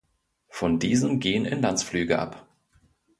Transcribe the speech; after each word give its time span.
Von 0.49 0.79
diesem 0.79 1.19
gehen 1.19 1.45
Inlandsflüge 1.45 2.17
ab. 2.17 2.47